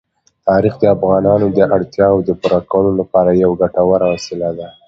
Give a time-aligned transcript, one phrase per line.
[0.47, 4.67] تاریخ د افغانانو د اړتیاوو د پوره کولو لپاره یوه ګټوره وسیله ده.